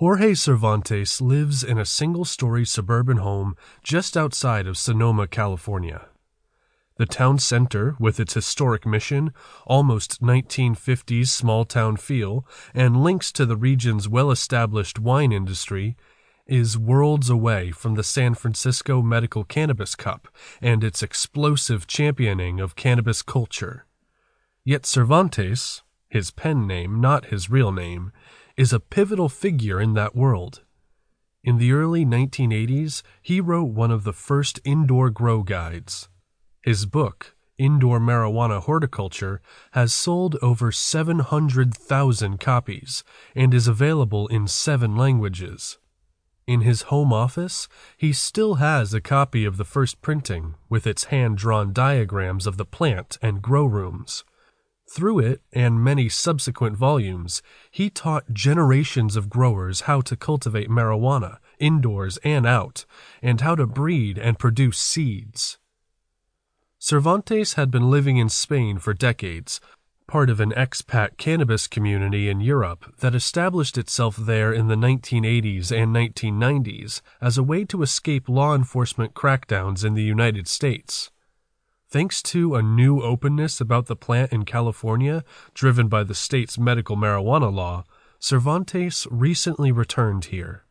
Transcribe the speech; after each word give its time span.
Jorge 0.00 0.32
Cervantes 0.32 1.20
lives 1.20 1.62
in 1.62 1.76
a 1.76 1.84
single 1.84 2.24
story 2.24 2.64
suburban 2.64 3.18
home 3.18 3.54
just 3.82 4.16
outside 4.16 4.66
of 4.66 4.78
Sonoma, 4.78 5.28
California. 5.28 6.08
The 6.96 7.04
town 7.04 7.38
center, 7.38 7.96
with 8.00 8.18
its 8.18 8.32
historic 8.32 8.86
mission, 8.86 9.34
almost 9.66 10.22
1950s 10.22 11.28
small 11.28 11.66
town 11.66 11.98
feel, 11.98 12.46
and 12.72 13.04
links 13.04 13.30
to 13.32 13.44
the 13.44 13.58
region's 13.58 14.08
well 14.08 14.30
established 14.30 14.98
wine 14.98 15.32
industry, 15.32 15.98
is 16.46 16.78
worlds 16.78 17.28
away 17.28 17.70
from 17.70 17.94
the 17.94 18.02
San 18.02 18.32
Francisco 18.32 19.02
Medical 19.02 19.44
Cannabis 19.44 19.94
Cup 19.94 20.28
and 20.62 20.82
its 20.82 21.02
explosive 21.02 21.86
championing 21.86 22.58
of 22.58 22.74
cannabis 22.74 23.20
culture. 23.20 23.84
Yet 24.64 24.86
Cervantes, 24.86 25.82
his 26.08 26.30
pen 26.30 26.66
name, 26.66 27.02
not 27.02 27.26
his 27.26 27.50
real 27.50 27.70
name, 27.70 28.12
is 28.60 28.74
a 28.74 28.78
pivotal 28.78 29.30
figure 29.30 29.80
in 29.80 29.94
that 29.94 30.14
world. 30.14 30.60
In 31.42 31.56
the 31.56 31.72
early 31.72 32.04
1980s, 32.04 33.02
he 33.22 33.40
wrote 33.40 33.70
one 33.70 33.90
of 33.90 34.04
the 34.04 34.12
first 34.12 34.60
indoor 34.66 35.08
grow 35.08 35.42
guides. 35.42 36.10
His 36.60 36.84
book, 36.84 37.34
Indoor 37.56 37.98
Marijuana 37.98 38.60
Horticulture, 38.60 39.40
has 39.70 39.94
sold 39.94 40.36
over 40.42 40.70
700,000 40.70 42.38
copies 42.38 43.02
and 43.34 43.54
is 43.54 43.66
available 43.66 44.28
in 44.28 44.46
seven 44.46 44.94
languages. 44.94 45.78
In 46.46 46.60
his 46.60 46.82
home 46.92 47.14
office, 47.14 47.66
he 47.96 48.12
still 48.12 48.56
has 48.56 48.92
a 48.92 49.00
copy 49.00 49.46
of 49.46 49.56
the 49.56 49.64
first 49.64 50.02
printing 50.02 50.54
with 50.68 50.86
its 50.86 51.04
hand 51.04 51.38
drawn 51.38 51.72
diagrams 51.72 52.46
of 52.46 52.58
the 52.58 52.66
plant 52.66 53.16
and 53.22 53.40
grow 53.40 53.64
rooms. 53.64 54.22
Through 54.92 55.20
it 55.20 55.42
and 55.52 55.84
many 55.84 56.08
subsequent 56.08 56.76
volumes, 56.76 57.42
he 57.70 57.90
taught 57.90 58.32
generations 58.32 59.14
of 59.14 59.30
growers 59.30 59.82
how 59.82 60.00
to 60.00 60.16
cultivate 60.16 60.68
marijuana, 60.68 61.38
indoors 61.60 62.16
and 62.24 62.44
out, 62.44 62.86
and 63.22 63.40
how 63.40 63.54
to 63.54 63.68
breed 63.68 64.18
and 64.18 64.36
produce 64.36 64.78
seeds. 64.78 65.58
Cervantes 66.80 67.52
had 67.52 67.70
been 67.70 67.88
living 67.88 68.16
in 68.16 68.28
Spain 68.28 68.80
for 68.80 68.92
decades, 68.92 69.60
part 70.08 70.28
of 70.28 70.40
an 70.40 70.50
expat 70.56 71.16
cannabis 71.18 71.68
community 71.68 72.28
in 72.28 72.40
Europe 72.40 72.92
that 72.98 73.14
established 73.14 73.78
itself 73.78 74.16
there 74.16 74.52
in 74.52 74.66
the 74.66 74.74
1980s 74.74 75.70
and 75.70 75.94
1990s 75.94 77.00
as 77.20 77.38
a 77.38 77.44
way 77.44 77.64
to 77.64 77.82
escape 77.82 78.28
law 78.28 78.56
enforcement 78.56 79.14
crackdowns 79.14 79.84
in 79.84 79.94
the 79.94 80.02
United 80.02 80.48
States. 80.48 81.12
Thanks 81.90 82.22
to 82.22 82.54
a 82.54 82.62
new 82.62 83.02
openness 83.02 83.60
about 83.60 83.86
the 83.86 83.96
plant 83.96 84.32
in 84.32 84.44
California, 84.44 85.24
driven 85.54 85.88
by 85.88 86.04
the 86.04 86.14
state's 86.14 86.56
medical 86.56 86.96
marijuana 86.96 87.52
law, 87.52 87.84
Cervantes 88.20 89.08
recently 89.10 89.72
returned 89.72 90.26
here. 90.26 90.66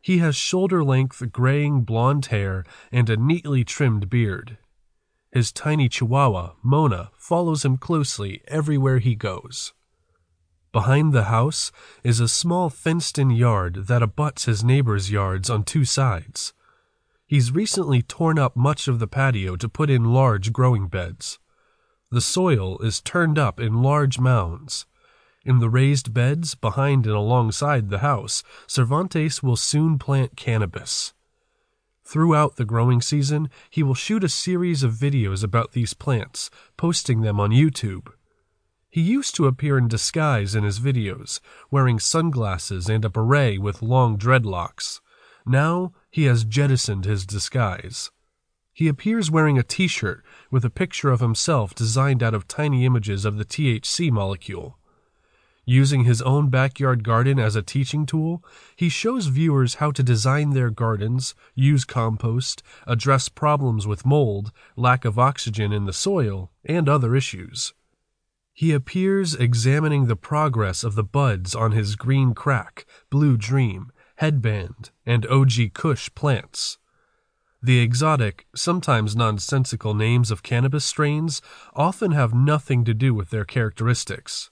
He 0.00 0.18
has 0.18 0.36
shoulder 0.36 0.84
length 0.84 1.32
graying 1.32 1.80
blonde 1.80 2.26
hair 2.26 2.64
and 2.92 3.10
a 3.10 3.16
neatly 3.16 3.64
trimmed 3.64 4.08
beard. 4.08 4.56
His 5.32 5.50
tiny 5.50 5.88
chihuahua, 5.88 6.52
Mona, 6.62 7.10
follows 7.16 7.64
him 7.64 7.76
closely 7.76 8.40
everywhere 8.46 9.00
he 9.00 9.16
goes. 9.16 9.72
Behind 10.70 11.12
the 11.12 11.24
house 11.24 11.72
is 12.04 12.20
a 12.20 12.28
small 12.28 12.70
fenced 12.70 13.18
in 13.18 13.30
yard 13.30 13.86
that 13.88 14.02
abuts 14.02 14.44
his 14.44 14.62
neighbors' 14.62 15.10
yards 15.10 15.50
on 15.50 15.64
two 15.64 15.84
sides. 15.84 16.52
He's 17.26 17.50
recently 17.50 18.02
torn 18.02 18.38
up 18.38 18.54
much 18.54 18.86
of 18.86 19.00
the 19.00 19.08
patio 19.08 19.56
to 19.56 19.68
put 19.68 19.90
in 19.90 20.12
large 20.12 20.52
growing 20.52 20.86
beds. 20.86 21.40
The 22.10 22.20
soil 22.20 22.78
is 22.78 23.00
turned 23.00 23.36
up 23.36 23.58
in 23.58 23.82
large 23.82 24.20
mounds. 24.20 24.86
In 25.44 25.58
the 25.58 25.68
raised 25.68 26.14
beds 26.14 26.54
behind 26.54 27.04
and 27.04 27.16
alongside 27.16 27.90
the 27.90 27.98
house, 27.98 28.44
Cervantes 28.68 29.42
will 29.42 29.56
soon 29.56 29.98
plant 29.98 30.36
cannabis. 30.36 31.14
Throughout 32.04 32.54
the 32.54 32.64
growing 32.64 33.00
season, 33.00 33.50
he 33.70 33.82
will 33.82 33.94
shoot 33.94 34.22
a 34.22 34.28
series 34.28 34.84
of 34.84 34.92
videos 34.92 35.42
about 35.42 35.72
these 35.72 35.94
plants, 35.94 36.48
posting 36.76 37.22
them 37.22 37.40
on 37.40 37.50
YouTube. 37.50 38.06
He 38.88 39.00
used 39.00 39.34
to 39.34 39.46
appear 39.46 39.76
in 39.76 39.88
disguise 39.88 40.54
in 40.54 40.62
his 40.62 40.78
videos, 40.78 41.40
wearing 41.72 41.98
sunglasses 41.98 42.88
and 42.88 43.04
a 43.04 43.10
beret 43.10 43.60
with 43.60 43.82
long 43.82 44.16
dreadlocks. 44.16 45.00
Now 45.44 45.92
he 46.16 46.24
has 46.24 46.46
jettisoned 46.46 47.04
his 47.04 47.26
disguise. 47.26 48.10
He 48.72 48.88
appears 48.88 49.30
wearing 49.30 49.58
a 49.58 49.62
t 49.62 49.86
shirt 49.86 50.24
with 50.50 50.64
a 50.64 50.70
picture 50.70 51.10
of 51.10 51.20
himself 51.20 51.74
designed 51.74 52.22
out 52.22 52.32
of 52.32 52.48
tiny 52.48 52.86
images 52.86 53.26
of 53.26 53.36
the 53.36 53.44
THC 53.44 54.10
molecule. 54.10 54.78
Using 55.66 56.04
his 56.04 56.22
own 56.22 56.48
backyard 56.48 57.04
garden 57.04 57.38
as 57.38 57.54
a 57.54 57.60
teaching 57.60 58.06
tool, 58.06 58.42
he 58.76 58.88
shows 58.88 59.26
viewers 59.26 59.74
how 59.74 59.90
to 59.90 60.02
design 60.02 60.54
their 60.54 60.70
gardens, 60.70 61.34
use 61.54 61.84
compost, 61.84 62.62
address 62.86 63.28
problems 63.28 63.86
with 63.86 64.06
mold, 64.06 64.52
lack 64.74 65.04
of 65.04 65.18
oxygen 65.18 65.70
in 65.70 65.84
the 65.84 65.92
soil, 65.92 66.50
and 66.64 66.88
other 66.88 67.14
issues. 67.14 67.74
He 68.54 68.72
appears 68.72 69.34
examining 69.34 70.06
the 70.06 70.16
progress 70.16 70.82
of 70.82 70.94
the 70.94 71.04
buds 71.04 71.54
on 71.54 71.72
his 71.72 71.94
green 71.94 72.32
crack, 72.32 72.86
blue 73.10 73.36
dream, 73.36 73.92
headband, 74.16 74.90
and 75.04 75.26
OG 75.26 75.72
Kush 75.74 76.10
plants. 76.14 76.78
The 77.62 77.80
exotic, 77.80 78.46
sometimes 78.54 79.16
nonsensical 79.16 79.94
names 79.94 80.30
of 80.30 80.42
cannabis 80.42 80.84
strains 80.84 81.42
often 81.74 82.12
have 82.12 82.34
nothing 82.34 82.84
to 82.84 82.94
do 82.94 83.14
with 83.14 83.30
their 83.30 83.44
characteristics. 83.44 84.50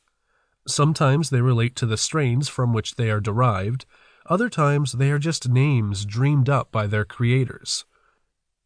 Sometimes 0.66 1.30
they 1.30 1.41
relate 1.41 1.76
to 1.76 1.86
the 1.86 1.97
strains 1.97 2.48
from 2.48 2.72
which 2.72 2.97
they 2.97 3.10
are 3.10 3.20
derived, 3.20 3.84
other 4.26 4.48
times 4.48 4.92
they 4.92 5.10
are 5.10 5.19
just 5.19 5.48
names 5.48 6.06
dreamed 6.06 6.48
up 6.48 6.72
by 6.72 6.86
their 6.86 7.04
creators. 7.04 7.84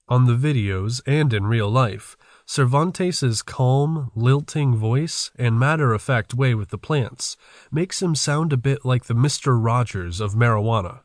On 0.08 0.24
the 0.24 0.34
videos 0.34 1.02
and 1.06 1.34
in 1.34 1.46
real 1.46 1.69
life, 1.69 2.16
Cervantes's 2.46 3.42
calm, 3.42 4.10
lilting 4.14 4.74
voice 4.74 5.30
and 5.36 5.58
matter-of-fact 5.58 6.32
way 6.32 6.54
with 6.54 6.70
the 6.70 6.78
plants 6.78 7.36
makes 7.70 8.00
him 8.00 8.14
sound 8.14 8.54
a 8.54 8.56
bit 8.56 8.86
like 8.86 9.04
the 9.04 9.14
Mr. 9.14 9.62
Rogers 9.62 10.20
of 10.20 10.32
marijuana. 10.32 11.00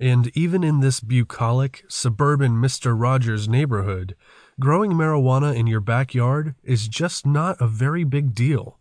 And 0.00 0.34
even 0.34 0.64
in 0.64 0.80
this 0.80 1.00
bucolic, 1.00 1.84
suburban 1.88 2.52
Mr. 2.52 2.98
Rogers 2.98 3.50
neighborhood, 3.50 4.16
growing 4.58 4.92
marijuana 4.92 5.54
in 5.54 5.66
your 5.66 5.80
backyard 5.80 6.54
is 6.62 6.88
just 6.88 7.26
not 7.26 7.60
a 7.60 7.66
very 7.66 8.02
big 8.02 8.34
deal. 8.34 8.78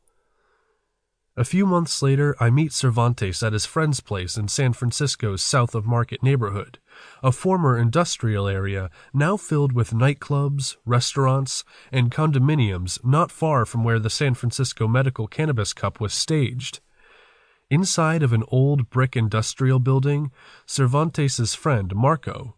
A 1.35 1.43
few 1.43 1.65
months 1.65 2.01
later, 2.01 2.35
I 2.39 2.49
meet 2.49 2.71
Cervantes 2.71 3.43
at 3.43 3.53
his 3.53 3.65
friend's 3.65 3.99
place 3.99 4.37
in 4.37 4.47
San 4.47 4.73
Francisco's 4.73 5.41
South 5.41 5.75
of 5.75 5.85
Market 5.85 6.23
neighborhood, 6.23 6.79
a 7.23 7.31
former 7.31 7.77
industrial 7.77 8.47
area 8.47 8.89
now 9.13 9.37
filled 9.37 9.71
with 9.71 9.91
nightclubs, 9.91 10.75
restaurants, 10.85 11.63
and 11.91 12.11
condominiums 12.11 13.03
not 13.03 13.31
far 13.31 13.65
from 13.65 13.83
where 13.83 13.99
the 13.99 14.09
San 14.09 14.33
Francisco 14.33 14.87
Medical 14.87 15.27
Cannabis 15.27 15.73
Cup 15.73 15.99
was 15.99 16.13
staged. 16.13 16.79
Inside 17.69 18.23
of 18.23 18.33
an 18.33 18.43
old 18.49 18.89
brick 18.89 19.15
industrial 19.15 19.79
building, 19.79 20.31
Cervantes's 20.65 21.55
friend 21.55 21.95
Marco, 21.95 22.55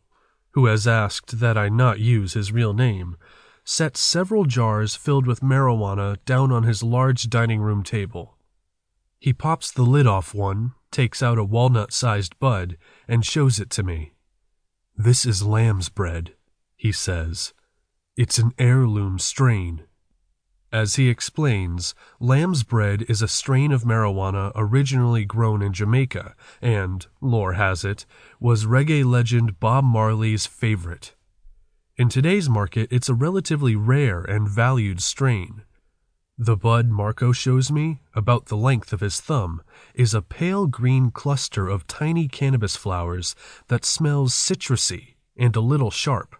who 0.51 0.66
has 0.66 0.88
asked 0.88 1.39
that 1.39 1.57
I 1.57 1.69
not 1.69 1.99
use 1.99 2.33
his 2.33 2.51
real 2.51 2.73
name, 2.73 3.17
sets 3.63 3.99
several 3.99 4.45
jars 4.45 4.95
filled 4.95 5.25
with 5.25 5.41
marijuana 5.41 6.17
down 6.25 6.51
on 6.51 6.63
his 6.63 6.83
large 6.83 7.29
dining 7.29 7.61
room 7.61 7.83
table. 7.83 8.38
He 9.19 9.33
pops 9.33 9.72
the 9.72 9.83
lid 9.83 10.05
off 10.05 10.33
one, 10.33 10.73
takes 10.91 11.23
out 11.23 11.38
a 11.38 11.43
walnut 11.43 11.93
sized 11.93 12.38
bud, 12.39 12.77
and 13.07 13.25
shows 13.25 13.59
it 13.59 13.69
to 13.72 13.83
me. 13.83 14.13
This 14.95 15.25
is 15.25 15.41
lamb's 15.43 15.89
bread, 15.89 16.35
he 16.75 16.91
says. 16.91 17.53
It's 18.15 18.37
an 18.37 18.51
heirloom 18.59 19.17
strain. 19.17 19.83
As 20.71 20.95
he 20.95 21.09
explains, 21.09 21.95
lamb's 22.19 22.63
bread 22.63 23.03
is 23.09 23.21
a 23.21 23.27
strain 23.27 23.71
of 23.71 23.83
marijuana 23.83 24.51
originally 24.55 25.25
grown 25.25 25.61
in 25.63 25.73
Jamaica 25.73 26.35
and, 26.61 27.05
lore 27.22 27.53
has 27.53 27.84
it, 27.84 28.05
was 28.40 28.66
reggae 28.66 29.03
legend 29.03 29.59
Bob 29.59 29.84
Marley's 29.84 30.45
favorite. 30.45 31.16
In 31.97 32.09
today's 32.09 32.49
market, 32.49 32.87
it's 32.91 33.09
a 33.09 33.13
relatively 33.13 33.75
rare 33.75 34.22
and 34.22 34.47
valued 34.47 35.01
strain. 35.01 35.63
The 36.38 36.58
bud 36.58 36.90
Marco 36.90 37.32
shows 37.32 37.72
me, 37.72 38.02
about 38.16 38.47
the 38.47 38.58
length 38.58 38.91
of 38.91 39.02
his 39.02 39.22
thumb, 39.22 39.62
is 39.94 40.16
a 40.16 40.22
pale 40.22 40.66
green 40.66 41.12
cluster 41.12 41.70
of 41.70 41.85
tiny 41.85 42.28
cannabis 42.28 42.76
flowers 42.76 43.35
that 43.68 43.85
smells 43.85 44.34
citrusy 44.34 45.16
and 45.38 45.56
a 45.56 45.62
little 45.62 45.91
sharp. 45.91 46.35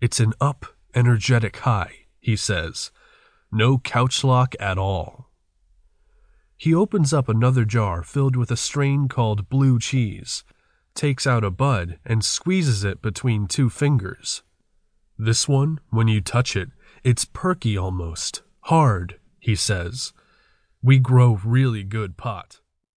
It's 0.00 0.20
an 0.20 0.32
up, 0.40 0.64
energetic 0.94 1.56
high, 1.58 2.06
he 2.20 2.36
says. 2.36 2.92
No 3.50 3.78
couch 3.78 4.22
lock 4.22 4.54
at 4.60 4.78
all. 4.78 5.28
He 6.56 6.72
opens 6.72 7.12
up 7.12 7.28
another 7.28 7.64
jar 7.64 8.04
filled 8.04 8.36
with 8.36 8.52
a 8.52 8.56
strain 8.56 9.08
called 9.08 9.48
blue 9.48 9.80
cheese, 9.80 10.44
takes 10.94 11.26
out 11.26 11.42
a 11.42 11.50
bud, 11.50 11.98
and 12.04 12.24
squeezes 12.24 12.84
it 12.84 13.02
between 13.02 13.48
two 13.48 13.70
fingers. 13.70 14.42
This 15.18 15.48
one, 15.48 15.80
when 15.90 16.06
you 16.06 16.20
touch 16.20 16.54
it, 16.54 16.68
it's 17.02 17.24
perky 17.24 17.76
almost, 17.76 18.42
Hard, 18.62 19.18
he 19.38 19.54
says. 19.54 20.12
We 20.82 20.98
grow 20.98 21.40
really 21.44 21.82
good 21.82 22.16
pot. 22.16 22.59